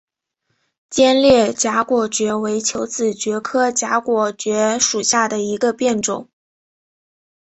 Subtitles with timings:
[0.89, 6.27] 尖裂荚果蕨为球子蕨科荚果蕨属下的一个变种。